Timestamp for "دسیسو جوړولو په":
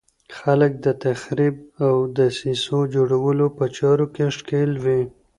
2.17-3.65